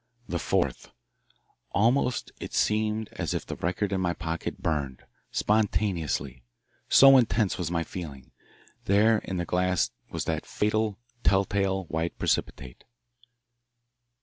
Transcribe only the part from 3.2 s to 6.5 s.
if the record in my pocket burned spontaneously